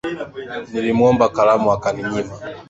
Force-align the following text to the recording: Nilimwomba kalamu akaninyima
Nilimwomba 0.71 1.25
kalamu 1.35 1.67
akaninyima 1.75 2.33